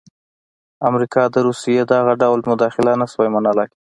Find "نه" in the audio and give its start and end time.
3.01-3.05